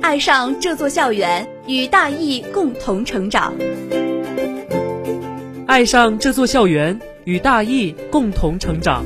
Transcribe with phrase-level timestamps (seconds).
[0.00, 3.54] 爱上这座校园，与大艺共同成长。
[5.66, 9.04] 爱上这座校园，与大艺共同成长。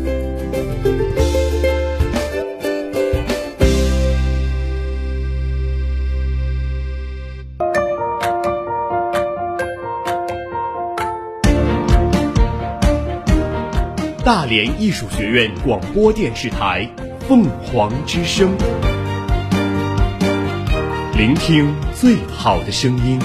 [14.24, 16.90] 大连艺术学院广播电视台
[17.28, 18.50] 《凤凰之声》，
[21.16, 23.18] 聆听最好的声音。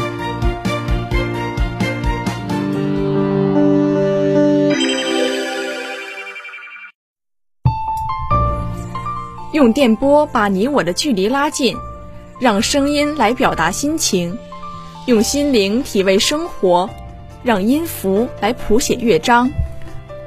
[9.52, 11.76] 用电波把你我的距离拉近，
[12.40, 14.34] 让声音来表达心情；
[15.08, 16.90] 用心灵体味生活，
[17.44, 19.52] 让音符来谱写乐章。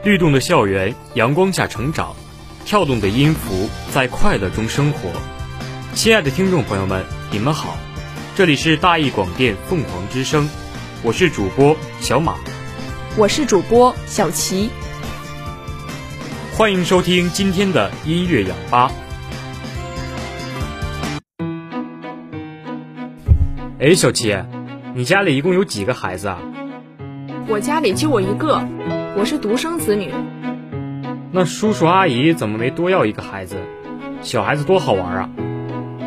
[0.02, 2.14] 律动的校园，阳光下成长；
[2.66, 5.08] 跳动的音符，在快乐中生活。
[5.94, 7.02] 亲爱的听众朋友们，
[7.34, 7.77] 你们好，
[8.37, 10.48] 这里是大义广电凤凰之声，
[11.03, 12.36] 我是主播小马，
[13.17, 14.70] 我是主播小齐，
[16.56, 18.89] 欢迎收听今天的音乐氧吧。
[23.80, 24.39] 哎，小齐，
[24.95, 26.39] 你家里一共有几个孩子啊？
[27.48, 28.62] 我家里就我一个。
[29.17, 30.14] 我是独生子女，
[31.33, 33.56] 那叔叔阿姨怎么没多要一个孩子？
[34.23, 35.28] 小孩子多好玩啊！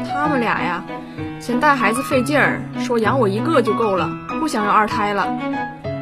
[0.09, 0.85] 他们俩呀，
[1.39, 5.27] 嫌带孩子费劲儿，说养我一个就够了，不想要二胎了。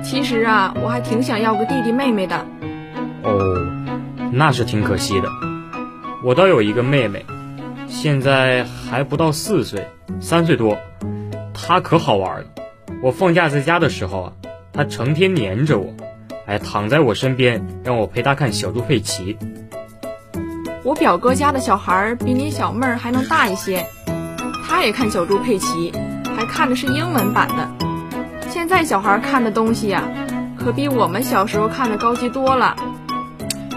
[0.03, 2.45] 其实啊，我还挺想要个弟弟妹妹的。
[3.23, 3.67] 哦，
[4.31, 5.29] 那是挺可惜的。
[6.23, 7.25] 我倒有一个妹妹，
[7.87, 9.87] 现在还不到四岁，
[10.19, 10.77] 三岁多。
[11.53, 12.45] 她可好玩了。
[13.03, 14.33] 我放假在家的时候啊，
[14.71, 15.93] 她成天黏着我。
[16.47, 19.37] 哎，躺在我身边，让我陪她看小猪佩奇。
[20.83, 23.85] 我表哥家的小孩比你小妹儿还能大一些，
[24.67, 25.91] 他也看小猪佩奇，
[26.35, 27.69] 还看的是英文版的。
[28.49, 30.03] 现在小孩看的东西呀，
[30.57, 32.75] 可比我们小时候看的高级多了。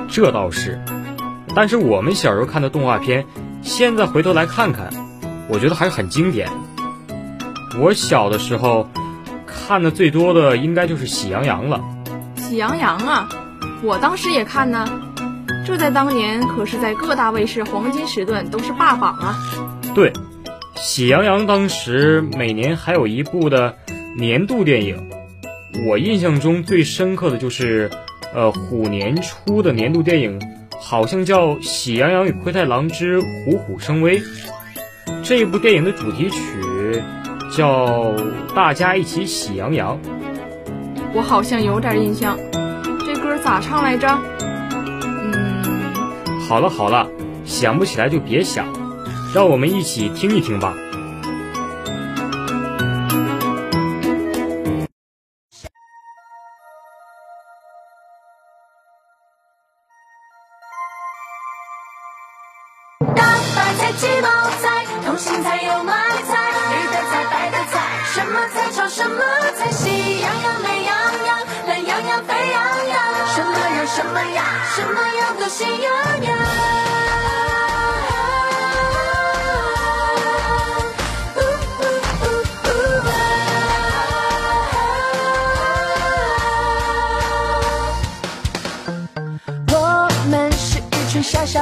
[0.09, 0.81] 这倒是，
[1.55, 3.27] 但是我们小时候看的动画片，
[3.63, 4.91] 现在回头来看看，
[5.49, 6.49] 我觉得还是很经典。
[7.79, 8.89] 我小的时候
[9.47, 11.81] 看的最多的应该就是《喜羊羊》了。
[12.37, 13.29] 喜羊羊啊，
[13.83, 14.89] 我当时也看呢。
[15.67, 19.37] 这在当年可是在各大卫视黄金时段都是霸榜啊。
[19.95, 20.11] 对，
[20.81, 23.77] 喜羊羊当时每年还有一部的
[24.17, 25.11] 年度电影，
[25.89, 27.91] 我印象中最深刻的就是，
[28.33, 30.41] 呃，虎年初的年度电影，
[30.81, 34.21] 好像叫《喜羊羊与灰太狼之虎虎生威》。
[35.23, 37.03] 这一部电影的主题曲
[37.57, 37.87] 叫
[38.55, 40.01] 《大家一起喜羊羊》。
[41.13, 42.39] 我好像有点印象，
[43.05, 44.09] 这歌咋唱来着？
[45.05, 45.63] 嗯，
[46.49, 47.09] 好了好了，
[47.45, 48.67] 想不起来就别想，
[49.35, 50.78] 让我们一起听一听吧。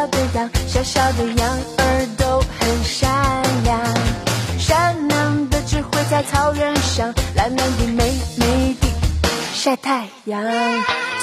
[0.06, 3.80] 的羊，小小的羊儿都很善良，
[4.58, 8.88] 善良的只会在草原上懒懒地、美美的
[9.54, 10.42] 晒太阳。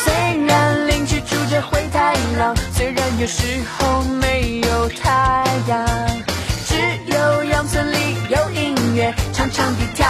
[0.03, 3.43] 虽然邻居住着灰太狼，虽然有时
[3.77, 5.85] 候没有太阳，
[6.67, 6.75] 只
[7.07, 7.97] 有羊村里
[8.29, 10.07] 有音乐，唱唱的跳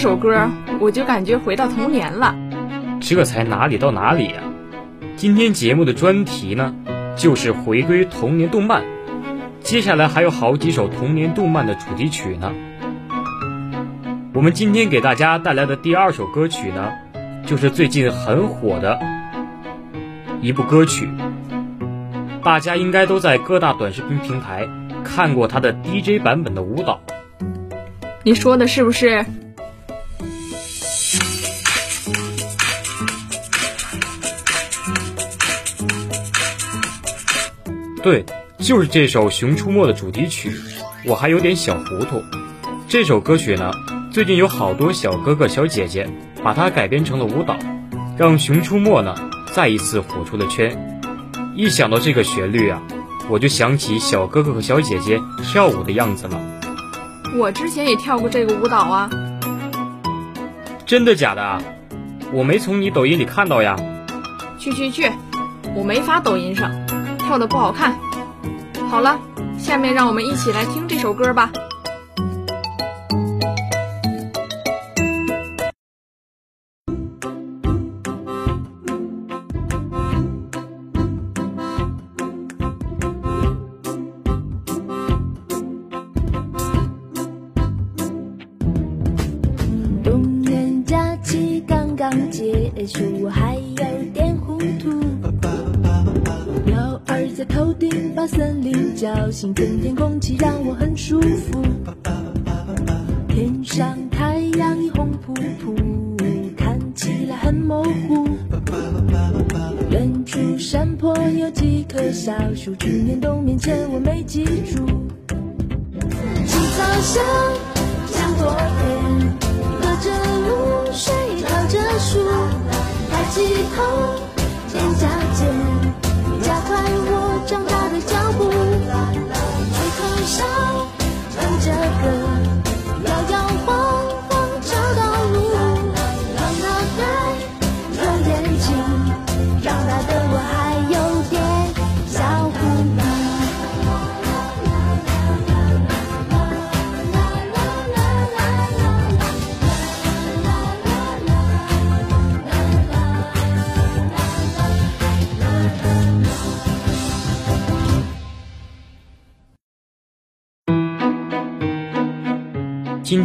[0.00, 0.48] 首歌，
[0.80, 2.34] 我就感觉回到童年了。
[3.02, 4.40] 这才哪里到哪里呀、
[5.14, 6.74] 今天节目的专题呢，
[7.16, 8.82] 就是回归童年动漫。
[9.60, 12.50] 接下来还有好几首童年动漫的主题曲呢。
[14.32, 16.92] 我们今天给大家带来的第二首歌曲呢，
[17.44, 18.98] 就是最近很火的
[20.40, 21.10] 一部歌曲，
[22.42, 24.66] 大家应该都在各大短视频平台
[25.04, 27.02] 看过它的 DJ 版本的舞蹈。
[28.22, 29.26] 你说的是不是？
[38.10, 38.24] 对，
[38.58, 40.52] 就是这首《熊出没》的主题曲，
[41.06, 42.20] 我还有点小糊涂。
[42.88, 43.70] 这首歌曲呢，
[44.10, 46.10] 最近有好多小哥哥小姐姐
[46.42, 47.56] 把它改编成了舞蹈，
[48.18, 49.14] 让《熊出没》呢
[49.54, 51.00] 再一次火出了圈。
[51.54, 52.82] 一想到这个旋律啊，
[53.28, 56.40] 我就想起小哥哥和小姐姐跳舞的样子了。
[57.38, 59.08] 我之前也跳过这个舞蹈啊。
[60.84, 61.62] 真的假的啊？
[62.32, 63.76] 我没从你抖音里看到呀。
[64.58, 65.08] 去去去，
[65.76, 66.72] 我没发抖音上，
[67.30, 67.96] 跳的不好看。
[68.90, 69.16] 好了，
[69.56, 71.48] 下面让我们一起来听这首歌吧。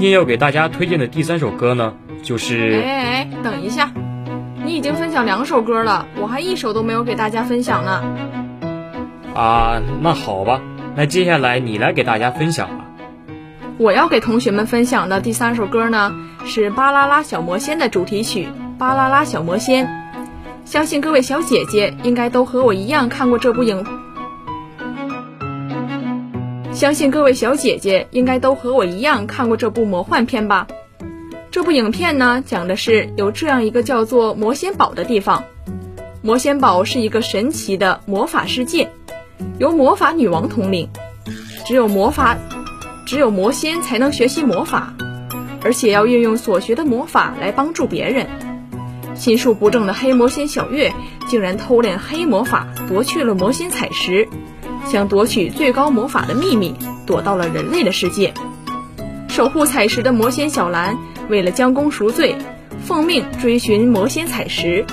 [0.06, 3.92] 天要给大家推荐的第三首歌呢，就哎是哎哎，等一下，
[4.64, 8.04] 你已经分享两首歌了，我还一首都没有给大家分享呢。
[9.34, 10.62] 啊，那好吧，
[10.96, 12.86] 那接下来你来给大家分享吧。
[13.78, 16.14] 我要给同学们分享的第三首歌呢，
[16.46, 18.46] 是《巴啦啦小魔仙》的主题曲
[18.78, 19.88] 《巴啦啦小魔仙》。
[20.66, 23.86] 相信各位小姐姐应该都和我一样看过这部影，
[26.76, 30.68] 相信各位小姐姐应该都和我一样看过这部魔幻片吧。
[31.50, 35.46] 这部影片呢，讲的是有这样一个叫做魔仙堡的地方，
[36.22, 38.92] 魔仙堡是一个神奇的魔法世界，
[39.58, 40.90] 由魔法女王统领，
[41.66, 42.38] 只有魔法，
[43.06, 44.94] 只有魔仙才能学习魔法，
[45.64, 48.28] 而且要运用所学的魔法来帮助别人。
[49.16, 50.94] 心术不正的黑魔仙小月
[51.30, 54.28] 竟然偷练黑魔法，夺去了魔仙彩石，
[54.86, 56.76] 想夺取最高魔法的秘密，
[57.06, 58.34] 躲到了人类的世界。
[59.28, 60.98] 守护彩石的魔仙小兰
[61.30, 62.36] 为了将功赎罪，
[62.86, 64.86] 奉命追寻魔仙彩石，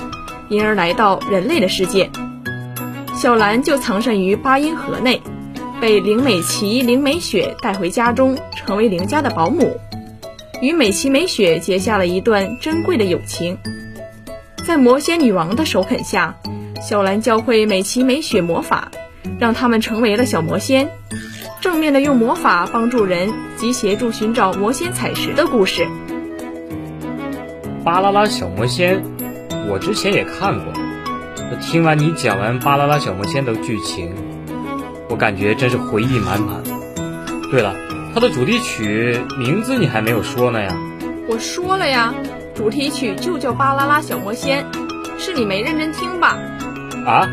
[0.49, 2.09] 因而来到人类的世界。
[3.15, 5.21] 小兰就藏身于八音盒内，
[5.79, 9.77] 被灵美琪、灵美雪带回家中，成为灵家的保姆，
[10.61, 13.57] 与美琪、美雪结下了一段珍贵的友情。
[14.65, 16.35] 在魔仙女王的首肯下，
[16.81, 18.91] 小兰教会美琪、美雪魔法，
[19.39, 20.89] 让他们成为了小魔仙，
[21.61, 25.87] 正面的用魔法帮助人及协助寻找魔仙彩石的故事。
[27.83, 29.03] 巴啦啦小魔仙，
[29.69, 30.73] 我之前也看过。
[31.61, 34.11] 听完你讲完巴啦啦小魔仙的剧情，
[35.09, 36.63] 我感觉真是回忆满满。
[37.51, 37.75] 对了，
[38.13, 40.75] 它的主题曲名字你还没有说呢呀？
[41.27, 42.13] 我说了呀。
[42.55, 44.63] 主题曲就叫《巴啦啦小魔仙》，
[45.17, 46.37] 是你没认真听吧？
[47.03, 47.27] 啊？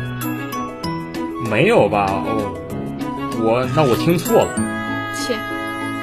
[1.51, 2.05] 没有吧？
[2.09, 2.53] 哦，
[3.43, 4.55] 我那我听错了。
[5.13, 5.35] 切，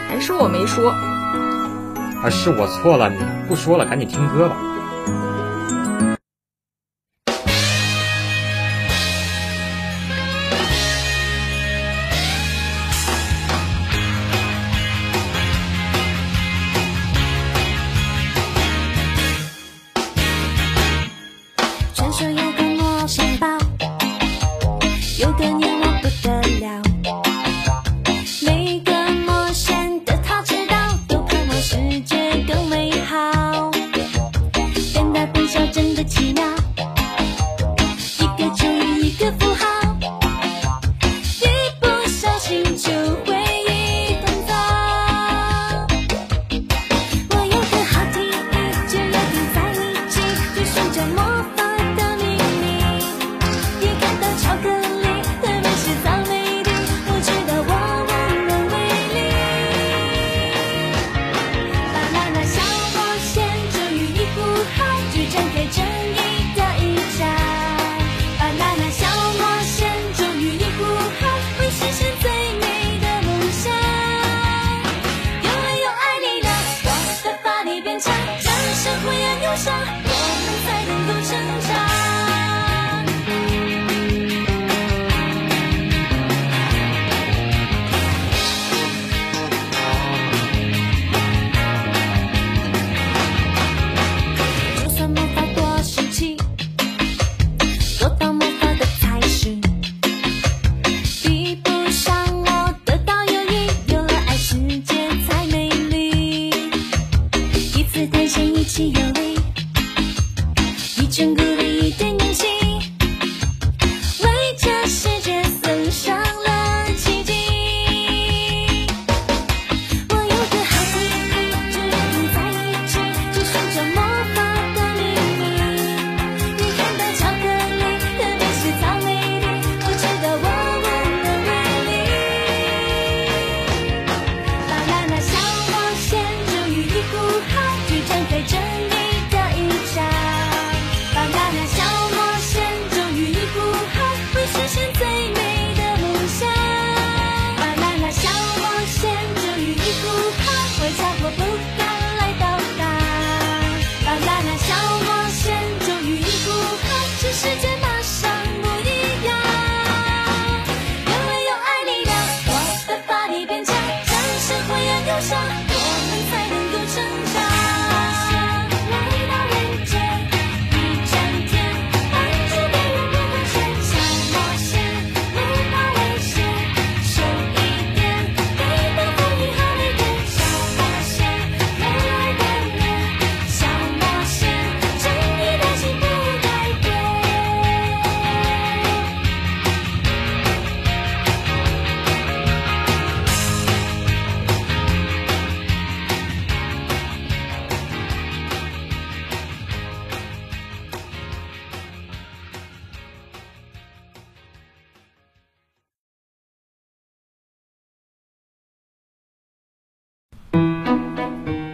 [0.06, 0.90] 还是我没说。
[2.22, 3.16] 啊，是我错了，你
[3.48, 4.56] 不说了，赶紧听歌吧。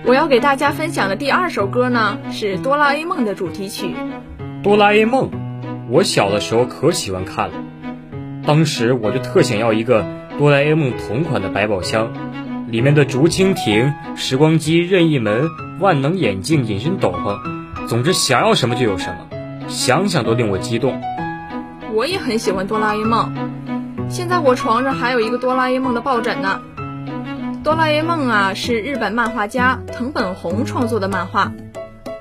[0.06, 3.94] 我要给大家分享的第二首歌呢，是《哆啦 A 梦》的主题曲。
[4.62, 5.30] 哆啦 A 梦，
[5.88, 7.54] 我小的时候可喜欢看了，
[8.44, 10.04] 当时我就特想要一个
[10.38, 12.12] 哆啦 A 梦同款的百宝箱，
[12.68, 15.48] 里面的竹蜻蜓、时光机、任意门、
[15.80, 21.00] 万能眼镜、隐身斗篷，总之想要什么就有什么，想想都令我激动。
[21.94, 23.32] 我也很喜欢哆啦 A 梦，
[24.10, 26.60] 现在我床上还有一个哆啦 A 梦的抱枕呢。
[27.64, 31.50] 哆啦 A 梦啊，是日本漫画家藤本弘创作的漫画。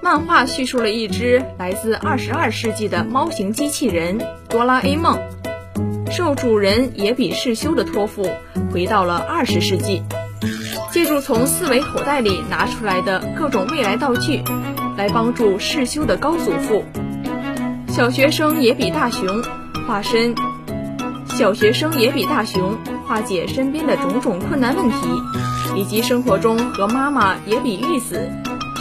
[0.02, 5.20] 漫画叙述了一只来自二十二世纪的猫型机器人哆啦 A 梦，
[6.10, 8.26] 受主人野比世修的托付，
[8.72, 10.02] 回到了二十世纪，
[10.92, 14.42] 借助从四维口袋里拿出来的各种未来道具，
[14.96, 16.86] 来帮助世修的高祖父
[17.90, 19.44] 小学生野比大雄
[19.86, 20.34] 化身。
[21.28, 22.78] 小学生野比大雄
[23.13, 24.96] 化解身边的种种困难问题，
[25.75, 28.27] 以及生活中和妈妈也比玉子、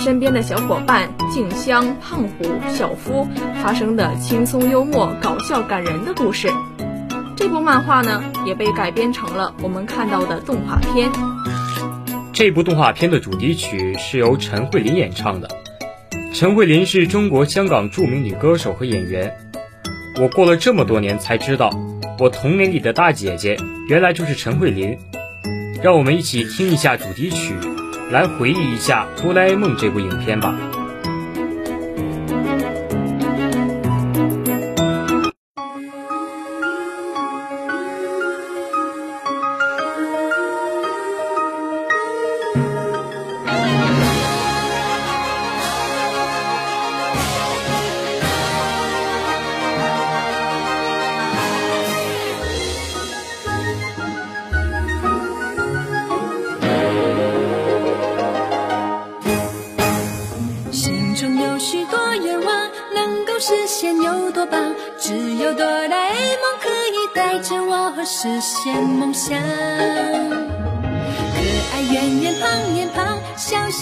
[0.02, 3.28] 身边的小伙伴静香、胖虎、小夫
[3.62, 6.48] 发生的轻松幽默、搞笑感人的故事。
[7.36, 11.12] 这部漫画呢，也被改编成了我们看到的动画片。
[12.32, 15.48] 这部动画片的主题曲是由陈慧琳演唱的。
[16.32, 19.36] 陈慧琳是中国香港著名女歌手和演员。
[20.18, 21.68] 我过了这么多年才知道。
[22.19, 23.57] 我童年里的大姐姐，
[23.88, 24.97] 原来就是陈慧琳。
[25.83, 27.54] 让我们一起听一下主题曲，
[28.11, 30.54] 来回忆一下《哆啦 A 梦》这部影片吧。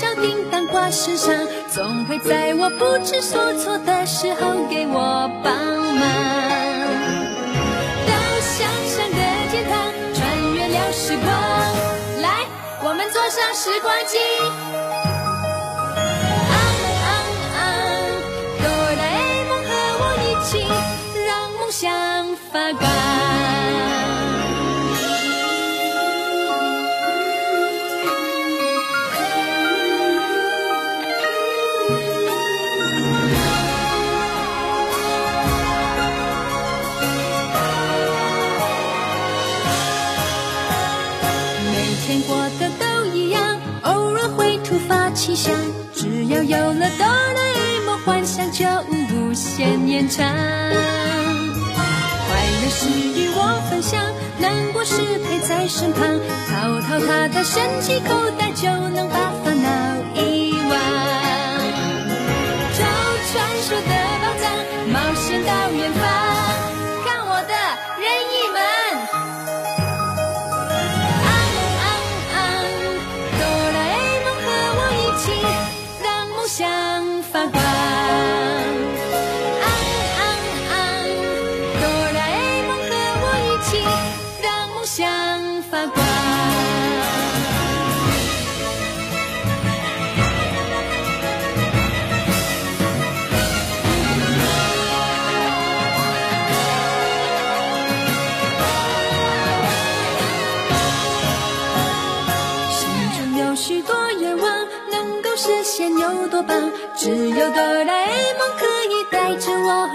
[0.01, 1.35] 小叮当挂身上，
[1.69, 6.03] 总会在我不知所措的时候给我帮忙。
[8.09, 9.19] 到想象的
[9.51, 11.29] 天堂，穿越了时光，
[12.23, 12.47] 来，
[12.83, 14.17] 我们坐上时光机。
[16.49, 16.55] 啊
[17.05, 17.09] 啊
[17.59, 17.61] 啊！
[18.57, 18.65] 哆
[18.97, 20.65] 啦 A 梦和我一起，
[21.27, 21.85] 让梦想
[22.51, 23.10] 发光。
[45.21, 45.55] 奇想，
[45.95, 48.65] 只要有了哆啦 A 梦，幻想就
[49.13, 50.27] 无限延长。
[50.27, 50.33] 快
[52.63, 54.01] 乐时与我分享，
[54.39, 59.30] 难过时陪在身旁，淘淘他的神奇口袋，就能把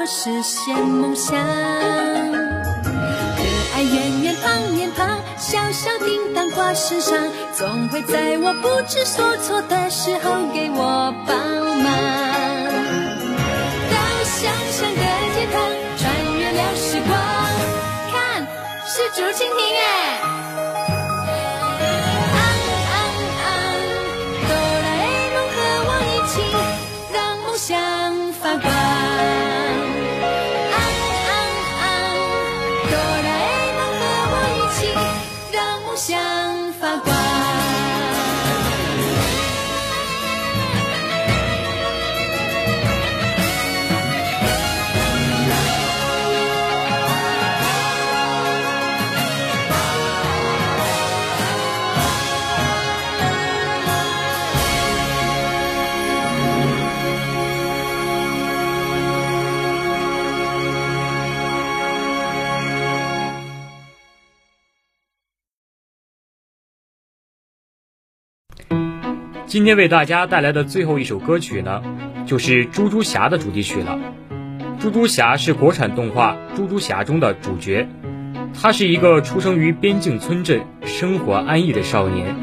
[0.06, 1.36] 实现梦想。
[1.36, 1.42] 可
[3.74, 7.18] 爱圆圆胖脸庞，小小叮当挂身上，
[7.54, 11.36] 总会在我不知所措的时候给我帮
[11.82, 11.92] 忙。
[13.92, 15.02] 到想象的
[15.36, 15.60] 天堂，
[15.98, 16.06] 穿
[16.38, 17.18] 越了时光，
[18.12, 18.46] 看，
[18.86, 19.80] 是竹蜻蜓哎。
[69.48, 71.84] 今天为大家带来的最后一首歌曲呢，
[72.26, 74.00] 就是《猪猪侠》的主题曲了。
[74.80, 77.88] 猪猪侠是国产动画《猪猪侠》中的主角，
[78.60, 82.36] 他是一个出生于边境村镇、生活安逸的少年，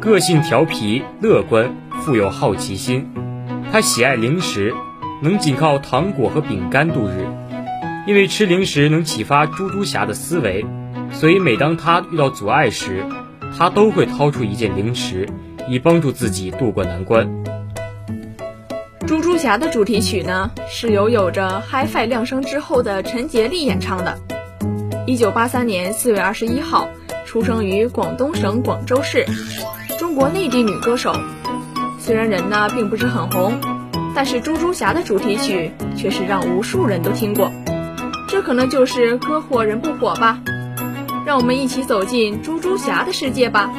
[0.00, 3.08] 个性调皮、乐观，富有好奇心。
[3.70, 4.74] 他喜爱零食，
[5.22, 7.28] 能仅靠糖果和饼干度日。
[8.08, 10.66] 因为吃零食能启发猪猪侠的思维，
[11.12, 13.04] 所以每当他遇到阻碍时，
[13.56, 15.28] 他都会掏出一件零食，
[15.68, 17.28] 以帮助自己渡过难关。
[19.06, 24.18] 猪猪侠的主题曲呢，是由有着 HiFi 亮声之后的陈洁丽演唱的。
[25.06, 26.88] 一九八三年四月二十一号，
[27.24, 29.26] 出生于广东省广州市，
[29.98, 31.14] 中国内地女歌手。
[31.98, 33.58] 虽然人呢并不是很红，
[34.14, 37.50] 但是猪猪侠的主题曲却是让无数人都听过。
[38.28, 40.40] 这可能就是歌火人不火吧。
[41.24, 43.70] 让我们一起走进猪猪侠的世界吧。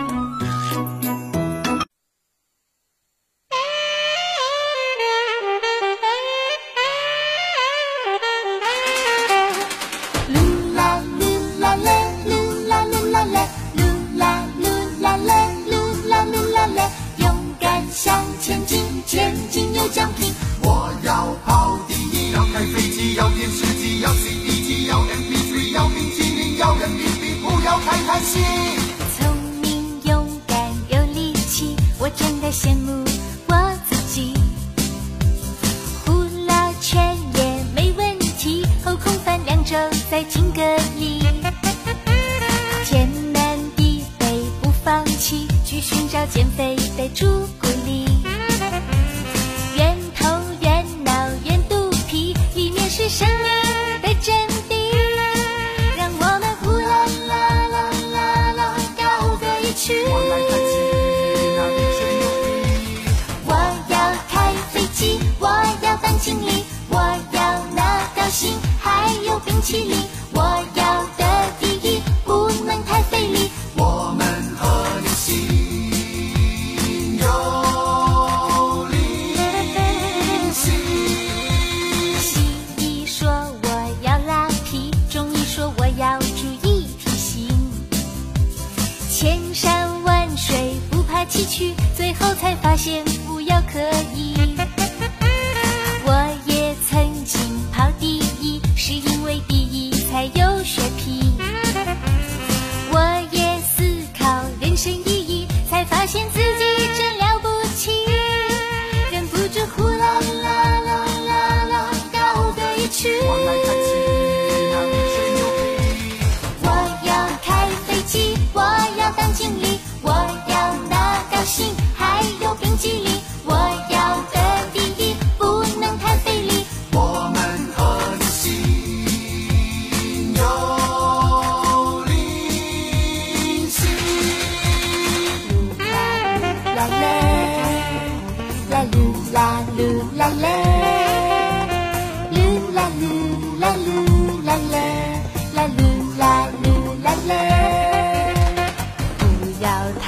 [46.19, 46.78] 要减肥。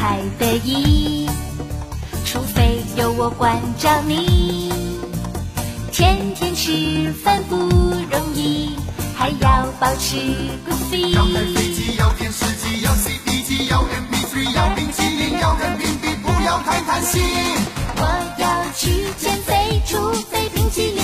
[0.02, 1.30] 太得意，
[2.26, 4.74] 除非有我关照你。
[5.92, 8.76] 天天吃饭不容易，
[9.16, 10.18] 还要保持
[10.66, 11.54] good 要开 feet。
[11.54, 17.22] 飞机，要电视机，要 CD 机，要 MP3，要冰淇淋，要人民币，不要太贪心。
[17.96, 18.02] 我
[18.40, 21.04] 要去减肥，除非冰淇淋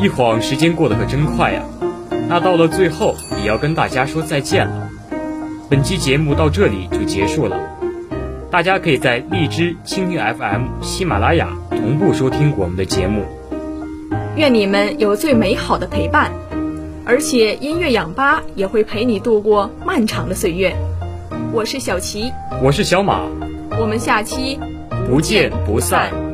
[0.00, 1.62] 一晃时间过得可真快呀！
[2.28, 4.88] 那到了最后，也要跟大家说再见了。
[5.68, 7.58] 本期节目到这里就结束了，
[8.48, 13.24] 大家可以在荔枝、蜻蜓 FM、喜马拉雅同步收听我们的节目。
[14.36, 16.30] 愿你们有最美好的陪伴，
[17.04, 20.76] 而且音乐氧吧也会陪你度过漫长的岁月。
[21.52, 22.32] 我是小齐，
[22.62, 23.22] 我是小马，
[23.80, 24.60] 我们下期
[25.08, 26.27] 不见不散。